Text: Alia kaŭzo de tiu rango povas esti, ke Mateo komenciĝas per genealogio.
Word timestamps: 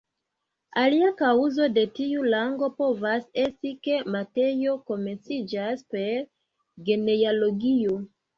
Alia 0.83 1.09
kaŭzo 1.17 1.67
de 1.73 1.83
tiu 1.99 2.23
rango 2.35 2.69
povas 2.79 3.27
esti, 3.43 3.75
ke 3.89 3.99
Mateo 4.17 4.75
komenciĝas 4.89 5.85
per 5.93 6.25
genealogio. 6.91 8.01